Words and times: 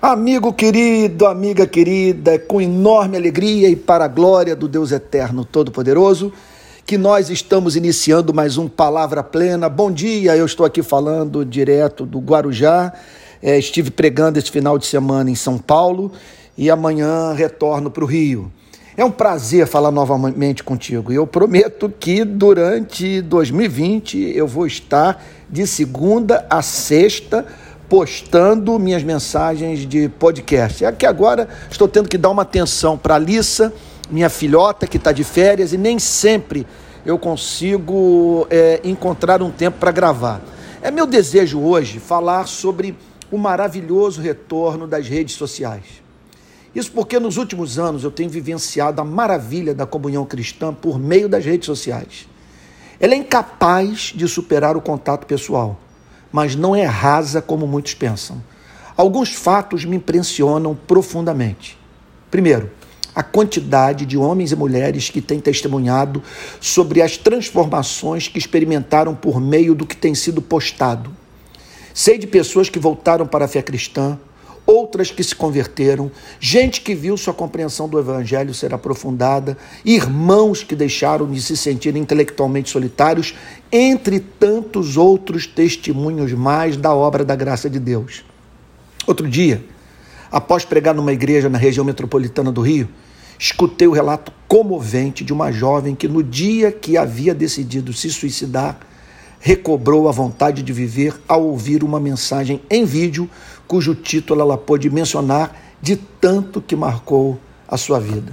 Amigo 0.00 0.52
querido, 0.52 1.26
amiga 1.26 1.66
querida, 1.66 2.38
com 2.38 2.60
enorme 2.60 3.16
alegria 3.16 3.68
e 3.68 3.74
para 3.74 4.04
a 4.04 4.08
glória 4.08 4.54
do 4.54 4.68
Deus 4.68 4.92
Eterno 4.92 5.44
Todo-Poderoso, 5.44 6.32
que 6.86 6.96
nós 6.96 7.30
estamos 7.30 7.74
iniciando 7.74 8.32
mais 8.32 8.56
um 8.56 8.68
Palavra 8.68 9.24
Plena. 9.24 9.68
Bom 9.68 9.90
dia, 9.90 10.36
eu 10.36 10.46
estou 10.46 10.64
aqui 10.64 10.84
falando 10.84 11.44
direto 11.44 12.06
do 12.06 12.20
Guarujá. 12.20 12.92
É, 13.42 13.58
estive 13.58 13.90
pregando 13.90 14.38
esse 14.38 14.52
final 14.52 14.78
de 14.78 14.86
semana 14.86 15.32
em 15.32 15.34
São 15.34 15.58
Paulo 15.58 16.12
e 16.56 16.70
amanhã 16.70 17.32
retorno 17.32 17.90
para 17.90 18.04
o 18.04 18.06
Rio. 18.06 18.52
É 18.96 19.04
um 19.04 19.10
prazer 19.10 19.66
falar 19.66 19.90
novamente 19.90 20.62
contigo. 20.62 21.12
E 21.12 21.16
eu 21.16 21.26
prometo 21.26 21.92
que 21.98 22.24
durante 22.24 23.20
2020 23.22 24.32
eu 24.36 24.46
vou 24.46 24.64
estar 24.64 25.24
de 25.50 25.66
segunda 25.66 26.46
a 26.48 26.62
sexta 26.62 27.44
postando 27.88 28.78
minhas 28.78 29.02
mensagens 29.02 29.86
de 29.86 30.08
podcast. 30.08 30.84
É 30.84 30.92
que 30.92 31.06
agora 31.06 31.48
estou 31.70 31.88
tendo 31.88 32.08
que 32.08 32.18
dar 32.18 32.30
uma 32.30 32.42
atenção 32.42 32.98
para 32.98 33.14
a 33.14 33.18
Lissa, 33.18 33.72
minha 34.10 34.28
filhota 34.28 34.86
que 34.86 34.98
está 34.98 35.10
de 35.10 35.24
férias, 35.24 35.72
e 35.72 35.78
nem 35.78 35.98
sempre 35.98 36.66
eu 37.04 37.18
consigo 37.18 38.46
é, 38.50 38.80
encontrar 38.84 39.42
um 39.42 39.50
tempo 39.50 39.78
para 39.78 39.90
gravar. 39.90 40.42
É 40.82 40.90
meu 40.90 41.06
desejo 41.06 41.60
hoje 41.60 41.98
falar 41.98 42.46
sobre 42.46 42.94
o 43.30 43.38
maravilhoso 43.38 44.20
retorno 44.20 44.86
das 44.86 45.08
redes 45.08 45.34
sociais. 45.34 45.84
Isso 46.74 46.92
porque 46.92 47.18
nos 47.18 47.38
últimos 47.38 47.78
anos 47.78 48.04
eu 48.04 48.10
tenho 48.10 48.28
vivenciado 48.28 49.00
a 49.00 49.04
maravilha 49.04 49.74
da 49.74 49.86
comunhão 49.86 50.24
cristã 50.26 50.72
por 50.72 50.98
meio 50.98 51.28
das 51.28 51.44
redes 51.44 51.66
sociais. 51.66 52.28
Ela 53.00 53.14
é 53.14 53.16
incapaz 53.16 54.12
de 54.14 54.28
superar 54.28 54.76
o 54.76 54.80
contato 54.80 55.26
pessoal 55.26 55.78
mas 56.32 56.54
não 56.54 56.74
é 56.74 56.84
rasa 56.84 57.40
como 57.40 57.66
muitos 57.66 57.94
pensam. 57.94 58.42
Alguns 58.96 59.32
fatos 59.32 59.84
me 59.84 59.96
impressionam 59.96 60.74
profundamente. 60.74 61.78
Primeiro, 62.30 62.70
a 63.14 63.22
quantidade 63.22 64.06
de 64.06 64.16
homens 64.16 64.52
e 64.52 64.56
mulheres 64.56 65.10
que 65.10 65.20
têm 65.20 65.40
testemunhado 65.40 66.22
sobre 66.60 67.02
as 67.02 67.16
transformações 67.16 68.28
que 68.28 68.38
experimentaram 68.38 69.14
por 69.14 69.40
meio 69.40 69.74
do 69.74 69.86
que 69.86 69.96
tem 69.96 70.14
sido 70.14 70.40
postado. 70.40 71.10
Sei 71.92 72.16
de 72.16 72.28
pessoas 72.28 72.68
que 72.68 72.78
voltaram 72.78 73.26
para 73.26 73.46
a 73.46 73.48
fé 73.48 73.60
cristã, 73.60 74.18
outras 74.68 75.10
que 75.10 75.24
se 75.24 75.34
converteram, 75.34 76.10
gente 76.38 76.82
que 76.82 76.94
viu 76.94 77.16
sua 77.16 77.32
compreensão 77.32 77.88
do 77.88 77.98
Evangelho 77.98 78.52
ser 78.52 78.74
aprofundada, 78.74 79.56
irmãos 79.82 80.62
que 80.62 80.76
deixaram 80.76 81.26
de 81.30 81.40
se 81.40 81.56
sentir 81.56 81.96
intelectualmente 81.96 82.68
solitários, 82.68 83.34
entre 83.72 84.20
tantos 84.20 84.98
outros 84.98 85.46
testemunhos 85.46 86.34
mais 86.34 86.76
da 86.76 86.94
obra 86.94 87.24
da 87.24 87.34
graça 87.34 87.70
de 87.70 87.78
Deus. 87.78 88.22
Outro 89.06 89.26
dia, 89.26 89.64
após 90.30 90.66
pregar 90.66 90.94
numa 90.94 91.14
igreja 91.14 91.48
na 91.48 91.56
região 91.56 91.82
metropolitana 91.82 92.52
do 92.52 92.60
Rio, 92.60 92.90
escutei 93.38 93.88
o 93.88 93.92
relato 93.92 94.30
comovente 94.46 95.24
de 95.24 95.32
uma 95.32 95.50
jovem 95.50 95.94
que, 95.94 96.06
no 96.06 96.22
dia 96.22 96.70
que 96.70 96.98
havia 96.98 97.34
decidido 97.34 97.94
se 97.94 98.10
suicidar, 98.10 98.80
recobrou 99.40 100.08
a 100.08 100.12
vontade 100.12 100.62
de 100.62 100.72
viver 100.72 101.14
ao 101.28 101.44
ouvir 101.44 101.84
uma 101.84 102.00
mensagem 102.00 102.60
em 102.68 102.84
vídeo, 102.84 103.28
cujo 103.66 103.94
título 103.94 104.40
ela 104.40 104.58
pôde 104.58 104.90
mencionar 104.90 105.76
de 105.80 105.96
tanto 105.96 106.60
que 106.60 106.74
marcou 106.74 107.38
a 107.66 107.76
sua 107.76 108.00
vida. 108.00 108.32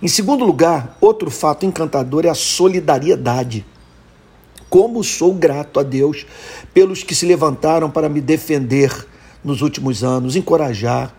Em 0.00 0.08
segundo 0.08 0.44
lugar, 0.44 0.96
outro 1.00 1.30
fato 1.30 1.64
encantador 1.64 2.26
é 2.26 2.28
a 2.28 2.34
solidariedade. 2.34 3.64
Como 4.68 5.02
sou 5.02 5.32
grato 5.32 5.80
a 5.80 5.82
Deus 5.82 6.26
pelos 6.72 7.02
que 7.02 7.14
se 7.14 7.24
levantaram 7.26 7.90
para 7.90 8.08
me 8.08 8.20
defender 8.20 9.06
nos 9.42 9.62
últimos 9.62 10.04
anos, 10.04 10.36
encorajar, 10.36 11.14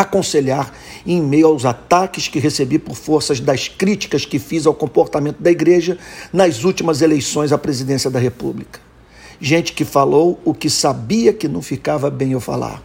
aconselhar 0.00 0.72
em 1.06 1.20
meio 1.20 1.48
aos 1.48 1.64
ataques 1.64 2.28
que 2.28 2.38
recebi 2.38 2.78
por 2.78 2.94
forças 2.94 3.40
das 3.40 3.68
críticas 3.68 4.24
que 4.24 4.38
fiz 4.38 4.66
ao 4.66 4.74
comportamento 4.74 5.42
da 5.42 5.50
igreja 5.50 5.98
nas 6.32 6.64
últimas 6.64 7.02
eleições 7.02 7.52
à 7.52 7.58
presidência 7.58 8.10
da 8.10 8.18
República. 8.18 8.80
Gente 9.40 9.72
que 9.72 9.84
falou 9.84 10.40
o 10.44 10.54
que 10.54 10.70
sabia 10.70 11.32
que 11.32 11.48
não 11.48 11.62
ficava 11.62 12.10
bem 12.10 12.32
eu 12.32 12.40
falar. 12.40 12.82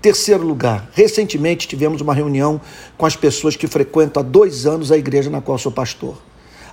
Terceiro 0.00 0.46
lugar, 0.46 0.88
recentemente 0.92 1.66
tivemos 1.66 2.00
uma 2.00 2.14
reunião 2.14 2.60
com 2.96 3.04
as 3.04 3.16
pessoas 3.16 3.56
que 3.56 3.66
frequentam 3.66 4.22
há 4.22 4.24
dois 4.24 4.66
anos 4.66 4.92
a 4.92 4.98
igreja 4.98 5.28
na 5.28 5.40
qual 5.40 5.58
sou 5.58 5.72
pastor. 5.72 6.16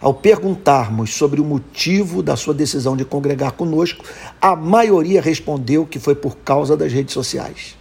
Ao 0.02 0.14
perguntarmos 0.14 1.16
sobre 1.16 1.42
o 1.42 1.46
motivo 1.46 2.22
da 2.22 2.36
sua 2.36 2.54
decisão 2.54 2.96
de 2.96 3.04
congregar 3.04 3.54
conosco, 3.54 4.06
a 4.40 4.56
maioria 4.56 5.22
respondeu 5.22 5.86
que 5.86 5.98
foi 5.98 6.14
por 6.14 6.38
causa 6.38 6.78
das 6.78 6.92
redes 6.92 7.14
sociais. 7.14 7.76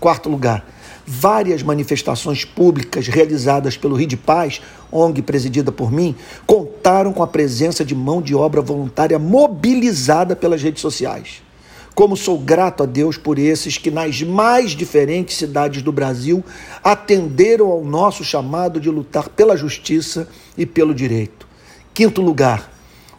Quarto 0.00 0.28
lugar, 0.28 0.64
várias 1.04 1.62
manifestações 1.62 2.44
públicas 2.44 3.08
realizadas 3.08 3.76
pelo 3.76 3.96
Rio 3.96 4.06
de 4.06 4.16
Paz, 4.16 4.60
ONG 4.92 5.22
presidida 5.22 5.72
por 5.72 5.90
mim, 5.90 6.14
contaram 6.46 7.12
com 7.12 7.22
a 7.22 7.26
presença 7.26 7.84
de 7.84 7.96
mão 7.96 8.22
de 8.22 8.34
obra 8.34 8.60
voluntária 8.60 9.18
mobilizada 9.18 10.36
pelas 10.36 10.62
redes 10.62 10.80
sociais. 10.80 11.42
Como 11.96 12.16
sou 12.16 12.38
grato 12.38 12.84
a 12.84 12.86
Deus 12.86 13.16
por 13.16 13.40
esses 13.40 13.76
que, 13.76 13.90
nas 13.90 14.22
mais 14.22 14.70
diferentes 14.70 15.36
cidades 15.36 15.82
do 15.82 15.90
Brasil, 15.90 16.44
atenderam 16.84 17.66
ao 17.66 17.82
nosso 17.82 18.22
chamado 18.22 18.80
de 18.80 18.88
lutar 18.88 19.28
pela 19.28 19.56
justiça 19.56 20.28
e 20.56 20.64
pelo 20.64 20.94
direito. 20.94 21.48
Quinto 21.92 22.22
lugar, 22.22 22.70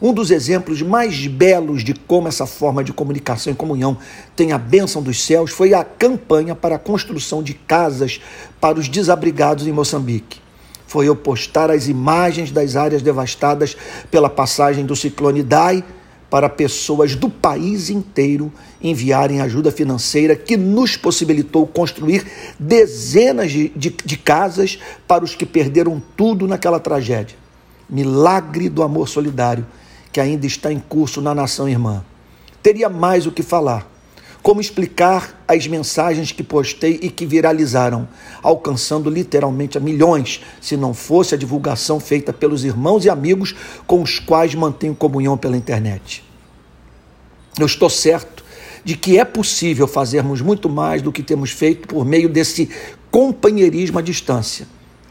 um 0.02 0.14
dos 0.14 0.30
exemplos 0.30 0.80
mais 0.80 1.26
belos 1.26 1.84
de 1.84 1.92
como 1.92 2.26
essa 2.26 2.46
forma 2.46 2.82
de 2.82 2.90
comunicação 2.90 3.52
e 3.52 3.56
comunhão 3.56 3.98
tem 4.34 4.50
a 4.50 4.56
bênção 4.56 5.02
dos 5.02 5.22
céus 5.22 5.50
foi 5.50 5.74
a 5.74 5.84
campanha 5.84 6.54
para 6.54 6.76
a 6.76 6.78
construção 6.78 7.42
de 7.42 7.52
casas 7.52 8.18
para 8.58 8.78
os 8.78 8.88
desabrigados 8.88 9.66
em 9.66 9.72
Moçambique. 9.72 10.40
Foi 10.86 11.06
eu 11.06 11.14
postar 11.14 11.70
as 11.70 11.86
imagens 11.86 12.50
das 12.50 12.76
áreas 12.76 13.02
devastadas 13.02 13.76
pela 14.10 14.30
passagem 14.30 14.86
do 14.86 14.96
ciclone 14.96 15.42
Dai 15.42 15.84
para 16.30 16.48
pessoas 16.48 17.14
do 17.14 17.28
país 17.28 17.90
inteiro 17.90 18.50
enviarem 18.82 19.40
ajuda 19.42 19.70
financeira 19.70 20.34
que 20.34 20.56
nos 20.56 20.96
possibilitou 20.96 21.66
construir 21.66 22.24
dezenas 22.58 23.50
de, 23.50 23.68
de, 23.70 23.90
de 23.90 24.16
casas 24.16 24.78
para 25.06 25.24
os 25.24 25.34
que 25.34 25.44
perderam 25.44 26.00
tudo 26.16 26.48
naquela 26.48 26.80
tragédia. 26.80 27.36
Milagre 27.88 28.68
do 28.68 28.82
amor 28.82 29.08
solidário 29.08 29.66
que 30.12 30.20
ainda 30.20 30.46
está 30.46 30.72
em 30.72 30.78
curso 30.78 31.20
na 31.20 31.34
nação 31.34 31.68
irmã. 31.68 32.04
Teria 32.62 32.88
mais 32.88 33.26
o 33.26 33.32
que 33.32 33.42
falar. 33.42 33.88
Como 34.42 34.60
explicar 34.60 35.44
as 35.46 35.66
mensagens 35.66 36.32
que 36.32 36.42
postei 36.42 36.98
e 37.02 37.10
que 37.10 37.26
viralizaram, 37.26 38.08
alcançando 38.42 39.10
literalmente 39.10 39.76
a 39.76 39.80
milhões, 39.80 40.40
se 40.60 40.76
não 40.76 40.94
fosse 40.94 41.34
a 41.34 41.38
divulgação 41.38 42.00
feita 42.00 42.32
pelos 42.32 42.64
irmãos 42.64 43.04
e 43.04 43.10
amigos 43.10 43.54
com 43.86 44.02
os 44.02 44.18
quais 44.18 44.54
mantenho 44.54 44.94
comunhão 44.94 45.36
pela 45.36 45.58
internet? 45.58 46.24
Eu 47.58 47.66
estou 47.66 47.90
certo 47.90 48.42
de 48.82 48.96
que 48.96 49.18
é 49.18 49.24
possível 49.26 49.86
fazermos 49.86 50.40
muito 50.40 50.70
mais 50.70 51.02
do 51.02 51.12
que 51.12 51.22
temos 51.22 51.50
feito 51.50 51.86
por 51.86 52.06
meio 52.06 52.28
desse 52.28 52.70
companheirismo 53.10 53.98
à 53.98 54.02
distância 54.02 54.66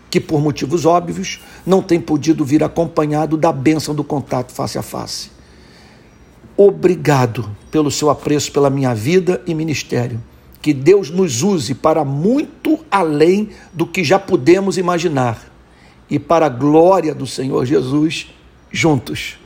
que 0.09 0.19
por 0.19 0.41
motivos 0.41 0.85
óbvios 0.85 1.39
não 1.65 1.81
tem 1.81 1.99
podido 1.99 2.43
vir 2.43 2.63
acompanhado 2.63 3.37
da 3.37 3.51
bênção 3.51 3.93
do 3.93 4.03
contato 4.03 4.51
face 4.51 4.77
a 4.77 4.81
face. 4.81 5.31
Obrigado 6.57 7.49
pelo 7.71 7.89
seu 7.89 8.09
apreço 8.09 8.51
pela 8.51 8.69
minha 8.69 8.93
vida 8.93 9.41
e 9.47 9.55
ministério. 9.55 10.21
Que 10.61 10.73
Deus 10.73 11.09
nos 11.09 11.41
use 11.41 11.73
para 11.73 12.03
muito 12.03 12.79
além 12.91 13.49
do 13.71 13.87
que 13.87 14.03
já 14.03 14.19
pudemos 14.19 14.77
imaginar 14.77 15.49
e 16.09 16.19
para 16.19 16.47
a 16.47 16.49
glória 16.49 17.15
do 17.15 17.25
Senhor 17.25 17.65
Jesus 17.65 18.27
juntos. 18.69 19.38